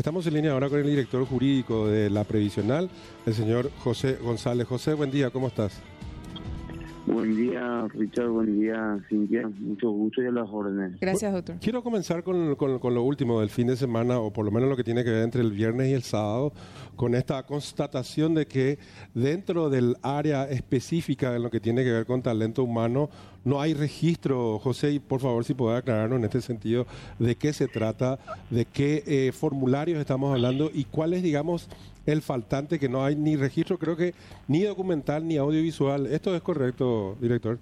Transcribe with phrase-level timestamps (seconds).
[0.00, 2.88] Estamos en línea ahora con el director jurídico de la Previsional,
[3.26, 4.66] el señor José González.
[4.66, 5.78] José, buen día, ¿cómo estás?
[7.06, 8.28] Buen día, Richard.
[8.28, 9.46] Buen día, Cintia.
[9.58, 10.98] Mucho gusto y a las órdenes.
[11.00, 11.56] Gracias, doctor.
[11.60, 14.76] Quiero comenzar con, con, lo último del fin de semana, o por lo menos lo
[14.76, 16.54] que tiene que ver entre el viernes y el sábado,
[16.96, 18.78] con esta constatación de que
[19.12, 23.10] dentro del área específica de lo que tiene que ver con talento humano,
[23.44, 26.86] no hay registro, José, y por favor si puede aclararnos en este sentido
[27.18, 28.18] de qué se trata,
[28.50, 31.68] de qué eh, formularios estamos hablando y cuál es, digamos,
[32.06, 34.14] el faltante, que no hay ni registro, creo que
[34.48, 36.06] ni documental ni audiovisual.
[36.06, 37.58] ¿Esto es correcto, director?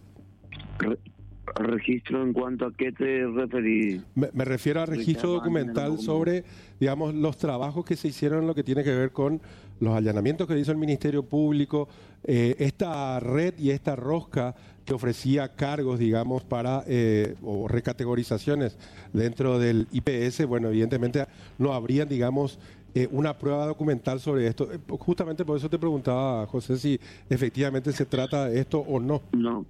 [1.54, 4.02] Registro en cuanto a qué te referís.
[4.14, 6.44] Me, refiero a registro documental sobre,
[6.80, 9.40] digamos, los trabajos que se hicieron en lo que tiene que ver con
[9.80, 11.88] los allanamientos que hizo el Ministerio Público,
[12.24, 18.78] eh, esta red y esta rosca que ofrecía cargos, digamos, para eh, o recategorizaciones
[19.12, 21.26] dentro del IPS, bueno, evidentemente
[21.58, 22.58] no habrían, digamos,
[22.94, 24.72] eh, una prueba documental sobre esto.
[24.72, 29.20] Eh, justamente por eso te preguntaba, José, si efectivamente se trata de esto o no.
[29.32, 29.66] No,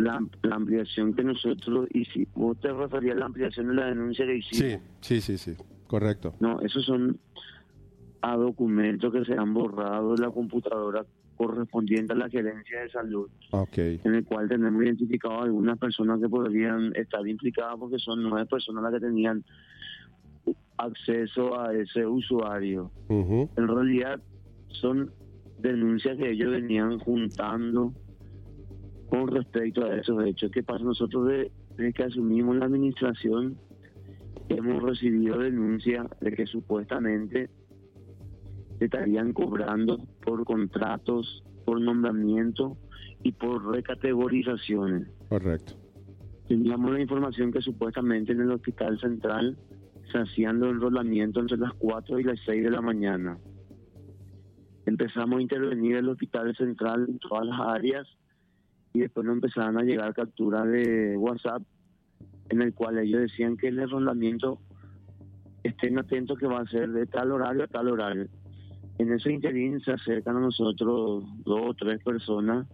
[0.00, 0.20] la,
[0.50, 4.82] ampliación que nosotros hicimos, vos te referías a la ampliación de la denuncia que hicimos.
[5.00, 6.34] Sí, sí, sí, sí, correcto.
[6.40, 7.18] No, esos son
[8.22, 11.04] a documentos que se han borrado de la computadora
[11.36, 13.30] correspondiente a la gerencia de salud,
[13.72, 18.82] en el cual tenemos identificado algunas personas que podrían estar implicadas porque son nueve personas
[18.82, 19.42] las que tenían
[20.76, 22.90] acceso a ese usuario.
[23.08, 24.20] En realidad
[24.68, 25.12] son
[25.58, 27.94] denuncias que ellos venían juntando
[29.10, 30.50] con respecto a esos hechos.
[30.52, 30.84] ¿Qué pasa?
[30.84, 31.28] Nosotros
[31.76, 33.58] desde que asumimos la administración
[34.48, 37.50] hemos recibido denuncias de que supuestamente
[38.78, 42.76] estarían cobrando por contratos, por nombramiento
[43.22, 45.08] y por recategorizaciones.
[45.28, 45.74] Correcto.
[46.48, 49.58] Teníamos la información que supuestamente en el Hospital Central
[50.10, 53.38] se hacían los enrolamientos entre las 4 y las 6 de la mañana.
[54.86, 58.08] Empezamos a intervenir el Hospital Central en todas las áreas
[58.92, 61.62] y después nos empezaron a llegar capturas de WhatsApp
[62.48, 64.58] en el cual ellos decían que el enrolamiento
[65.62, 68.26] estén atentos que va a ser de tal horario a tal horario.
[68.98, 72.66] En ese interín se acercan a nosotros dos o tres personas,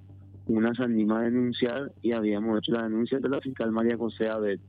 [0.47, 4.29] una se anima a denunciar y habíamos hecho la denuncia de la fiscal María José
[4.29, 4.61] Abed.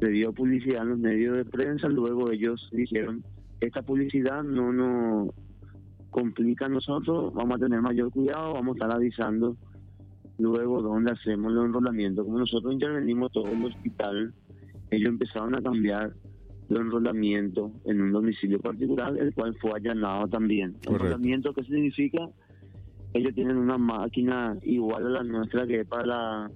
[0.00, 3.22] Se dio publicidad en los medios de prensa, luego ellos dijeron,
[3.60, 5.28] esta publicidad no nos
[6.14, 9.56] complica a nosotros, vamos a tener mayor cuidado, vamos a estar avisando
[10.38, 12.24] luego dónde hacemos los enrolamientos.
[12.24, 14.32] Como nosotros intervenimos todo el hospital,
[14.92, 16.14] ellos empezaron a cambiar
[16.68, 20.76] de enrolamiento en un domicilio particular, el cual fue allanado también.
[20.86, 22.28] ¿Enrolamiento qué significa?
[23.12, 26.50] Ellos tienen una máquina igual a la nuestra que es para la,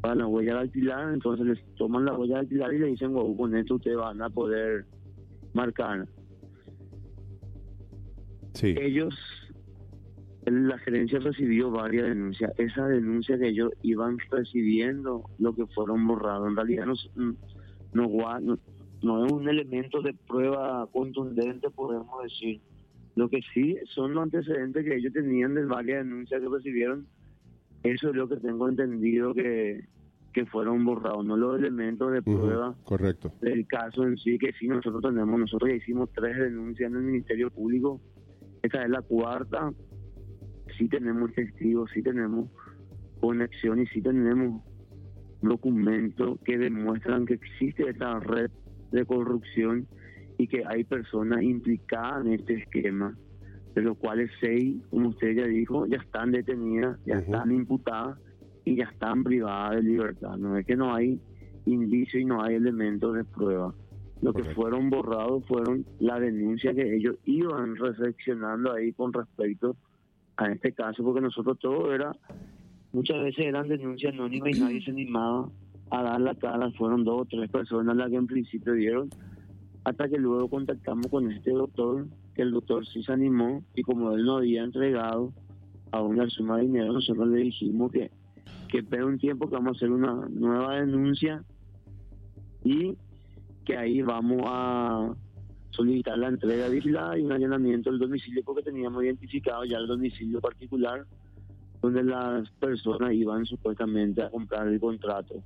[0.00, 3.54] para la huella alquilar entonces les toman la huella alquilar y le dicen, wow, con
[3.54, 4.86] esto ustedes van a poder
[5.52, 6.08] marcar.
[8.54, 8.74] Sí.
[8.80, 9.14] Ellos,
[10.46, 12.52] la gerencia recibió varias denuncias.
[12.58, 16.94] Esa denuncia que ellos iban recibiendo, lo que fueron borrados, en realidad no,
[17.94, 18.08] no,
[18.40, 18.58] no,
[19.02, 22.60] no es un elemento de prueba contundente, podemos decir.
[23.14, 27.06] Lo que sí son los antecedentes que ellos tenían de varias denuncias que recibieron.
[27.82, 29.84] Eso es lo que tengo entendido que,
[30.32, 33.32] que fueron borrados, no los elementos de prueba correcto.
[33.40, 35.38] del caso en sí, que sí nosotros tenemos.
[35.38, 38.00] Nosotros ya hicimos tres denuncias en el Ministerio Público.
[38.62, 39.72] Esta es la cuarta.
[40.78, 42.48] Sí tenemos testigos, sí tenemos
[43.20, 44.62] conexión y sí tenemos
[45.42, 48.50] documentos que demuestran que existe esta red
[48.92, 49.86] de corrupción
[50.38, 53.16] y que hay personas implicadas en este esquema,
[53.74, 58.18] de los cuales seis, como usted ya dijo, ya están detenidas, ya están imputadas
[58.64, 60.36] y ya están privadas de libertad.
[60.36, 61.20] No es que no hay
[61.66, 63.74] indicio y no hay elementos de prueba.
[64.22, 69.76] Lo que fueron borrados fueron la denuncia que ellos iban reflexionando ahí con respecto
[70.36, 72.16] a este caso, porque nosotros todo era,
[72.92, 75.48] muchas veces eran denuncias anónimas y nadie se animaba
[75.90, 79.10] a dar la cara, fueron dos o tres personas las que en principio dieron,
[79.84, 84.12] hasta que luego contactamos con este doctor, que el doctor sí se animó y como
[84.12, 85.32] él no había entregado
[85.90, 88.10] a una suma de dinero, nosotros le dijimos que,
[88.68, 91.42] que espera un tiempo que vamos a hacer una nueva denuncia
[92.64, 92.96] y
[93.64, 95.14] que ahí vamos a
[95.70, 100.40] solicitar la entrega vigilada y un allanamiento del domicilio porque teníamos identificado ya el domicilio
[100.40, 101.06] particular
[101.80, 105.42] donde las personas iban supuestamente a comprar el contrato.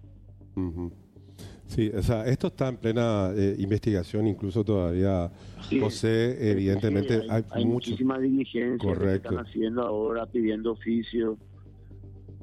[1.66, 5.30] Sí, o sea, esto está en plena eh, investigación, incluso todavía,
[5.80, 11.38] José, evidentemente hay, muchísimas diligencias que están haciendo ahora, pidiendo oficio.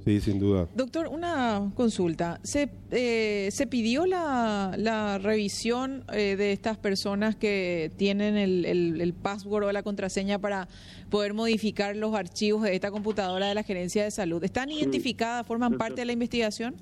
[0.05, 0.67] Sí, sin duda.
[0.75, 2.39] Doctor, una consulta.
[2.43, 8.99] ¿Se, eh, ¿se pidió la, la revisión eh, de estas personas que tienen el, el,
[8.99, 10.67] el, password o la contraseña para
[11.09, 14.43] poder modificar los archivos de esta computadora de la Gerencia de Salud?
[14.43, 14.79] ¿Están sí.
[14.79, 16.75] identificadas, forman parte de la investigación?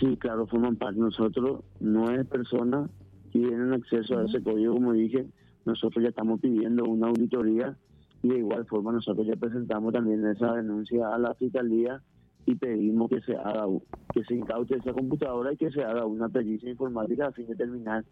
[0.00, 0.98] Sí, claro, forman parte.
[0.98, 2.90] Nosotros, nueve personas
[3.30, 4.22] tienen acceso uh -huh.
[4.22, 5.26] a ese código, como dije,
[5.64, 7.76] nosotros ya estamos pidiendo una auditoría
[8.24, 12.00] y de igual forma nosotros ya presentamos también esa denuncia a la fiscalía
[12.46, 13.66] y pedimos que se haga
[14.14, 17.52] que se incaute esa computadora y que se haga una pericia informática a fin de
[17.52, 18.02] determinar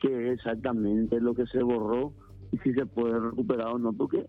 [0.00, 2.14] qué es exactamente lo que se borró
[2.50, 4.24] y si se puede recuperar o no porque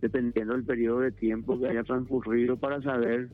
[0.00, 3.30] dependiendo del periodo de tiempo que haya transcurrido para saber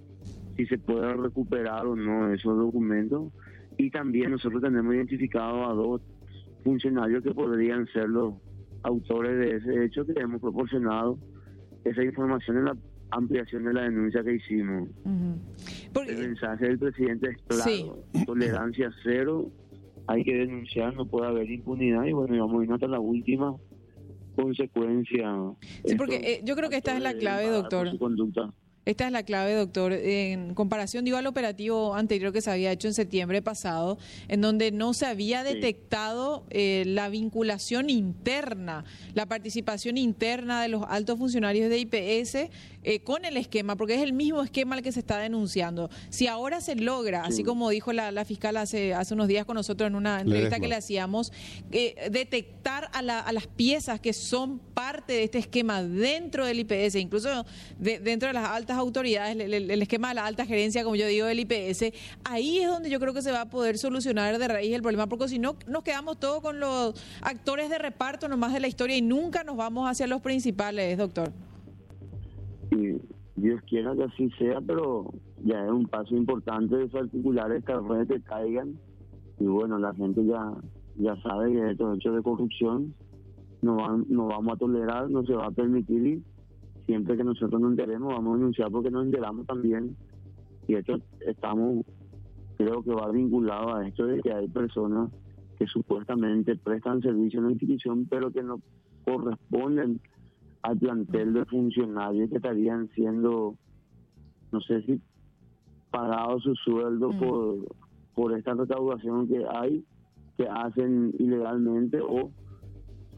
[0.57, 3.33] si se puede recuperar o no esos documentos.
[3.77, 6.01] Y también nosotros tenemos identificado a dos
[6.65, 8.35] funcionarios que podrían ser los
[8.83, 11.19] autores de ese hecho que hemos proporcionado
[11.85, 12.77] esa información en la
[13.11, 14.89] ampliación de la denuncia que hicimos.
[15.05, 15.39] Uh -huh.
[15.93, 17.65] Porque, el mensaje del presidente es claro,
[18.13, 18.25] sí.
[18.27, 19.51] tolerancia cero,
[20.07, 23.57] hay que denunciar, no puede haber impunidad y bueno, vamos a ir hasta la última
[24.37, 25.33] consecuencia.
[25.85, 27.97] Sí, porque eh, yo creo que esta es la clave, doctor.
[27.99, 28.53] Conducta.
[28.91, 29.93] Esta es la clave, doctor.
[29.93, 34.73] En comparación, digo, al operativo anterior que se había hecho en septiembre pasado, en donde
[34.73, 38.85] no se había detectado eh, la vinculación interna,
[39.15, 42.51] la participación interna de los altos funcionarios de IPS
[42.83, 45.89] eh, con el esquema, porque es el mismo esquema el que se está denunciando.
[46.09, 47.29] Si ahora se logra, sí.
[47.29, 50.59] así como dijo la, la, fiscal hace, hace unos días con nosotros en una entrevista
[50.59, 51.31] que le hacíamos,
[51.71, 56.59] eh, detectar a, la, a, las piezas que son parte de este esquema dentro del
[56.59, 57.45] IPS, incluso
[57.79, 60.97] de, dentro de las altas autoridades, el, el, el, esquema de la alta gerencia, como
[60.97, 61.93] yo digo, del IPS,
[62.25, 65.07] ahí es donde yo creo que se va a poder solucionar de raíz el problema,
[65.07, 68.97] porque si no nos quedamos todos con los actores de reparto nomás de la historia
[68.97, 71.31] y nunca nos vamos hacia los principales, doctor.
[72.73, 73.01] Y
[73.37, 75.13] Dios quiera que así sea, pero
[75.45, 78.79] ya es un paso importante desarticular estas redes que caigan
[79.39, 80.53] y bueno, la gente ya
[81.01, 82.95] ya sabe que estos hechos de corrupción
[83.63, 86.23] no, van, no vamos a tolerar, no se va a permitir y
[86.91, 89.97] siempre que nosotros nos enteremos vamos a denunciar porque nos enteramos también
[90.67, 91.87] y esto estamos
[92.57, 95.09] creo que va vinculado a esto de que hay personas
[95.57, 98.61] que supuestamente prestan servicio en la institución pero que no
[99.05, 100.01] corresponden
[100.63, 103.55] al plantel de funcionarios que estarían siendo
[104.51, 105.01] no sé si
[105.93, 107.19] pagados su sueldo mm.
[107.21, 107.57] por
[108.17, 109.85] por esta recaudación que hay
[110.37, 112.33] que hacen ilegalmente o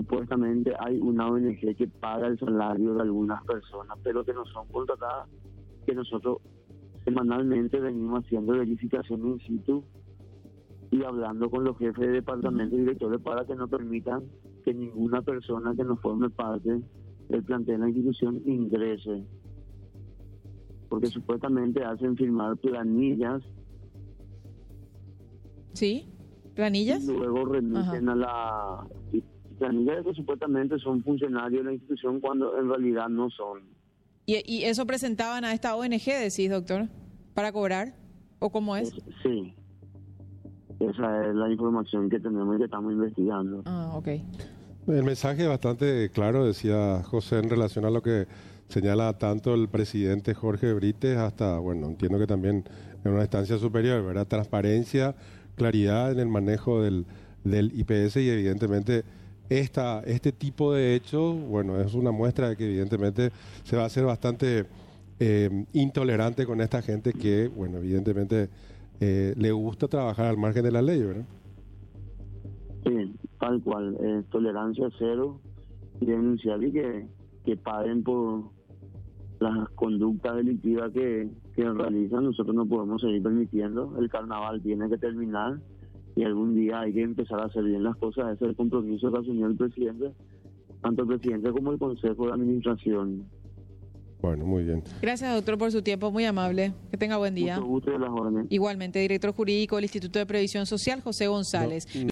[0.03, 4.67] supuestamente hay una ONG que paga el salario de algunas personas, pero que no son
[4.69, 5.29] contratadas,
[5.87, 6.39] que nosotros
[7.05, 9.85] semanalmente venimos haciendo verificación in situ
[10.91, 14.25] y hablando con los jefes de departamento y directores para que no permitan
[14.65, 16.83] que ninguna persona que no forme parte
[17.29, 19.25] del plantel de la institución ingrese.
[20.89, 23.43] Porque supuestamente hacen firmar planillas.
[25.73, 26.13] Sí,
[26.55, 27.05] planillas.
[27.05, 28.13] Y luego remiten Ajá.
[28.13, 28.87] a la
[29.59, 33.61] que supuestamente son funcionarios de la institución cuando en realidad no son.
[34.27, 36.89] ¿Y, y eso presentaban a esta ONG, decís, doctor,
[37.35, 37.95] para cobrar?
[38.39, 38.89] ¿O cómo es?
[38.89, 39.05] es?
[39.23, 39.55] Sí.
[40.81, 43.63] Esa es la información que tenemos y que estamos investigando.
[43.67, 44.09] Ah, ok.
[44.89, 48.27] El mensaje es bastante claro, decía José, en relación a lo que
[48.69, 52.65] señala tanto el presidente Jorge Brites hasta, bueno, entiendo que también
[53.05, 54.27] en una instancia superior, ¿verdad?
[54.27, 55.15] Transparencia,
[55.55, 57.07] claridad en el manejo del,
[57.45, 59.05] del IPS y evidentemente
[59.49, 63.31] esta, este tipo de hechos, bueno, es una muestra de que evidentemente
[63.65, 64.67] se va a hacer bastante
[65.21, 68.49] eh, intolerante con esta gente que, bueno, evidentemente
[69.01, 71.25] eh, le gusta trabajar al margen de la ley, ¿verdad?
[72.85, 75.41] Sí, tal cual, eh, tolerancia cero
[76.01, 77.07] denunciar y que,
[77.45, 78.51] que paguen por
[79.39, 82.25] las conductas delictivas que, que realizan.
[82.25, 83.97] Nosotros no podemos seguir permitiendo.
[83.99, 85.61] El carnaval tiene que terminar
[86.17, 88.35] y algún día hay que empezar a hacer bien las cosas.
[88.35, 90.13] Ese es el compromiso que asumió el presidente,
[90.83, 93.25] tanto el presidente como el Consejo de Administración.
[94.23, 94.85] Bueno, muy bien.
[95.03, 96.73] Gracias, doctor, por su tiempo, muy amable.
[96.93, 97.57] Que tenga buen día.
[97.57, 98.47] Mucho gusto de las órdenes.
[98.51, 101.87] Igualmente, director jurídico del Instituto de Previsión Social, José González.
[101.97, 102.03] No.